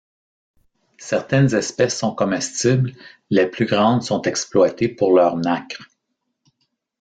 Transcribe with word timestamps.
Certaines 0.97 1.53
espèces 1.53 1.95
sont 1.99 2.15
comestibles, 2.15 2.93
les 3.29 3.45
plus 3.45 3.67
grandes 3.67 4.01
sont 4.01 4.23
exploitées 4.23 4.89
pour 4.89 5.15
leur 5.15 5.37
nacre. 5.37 5.87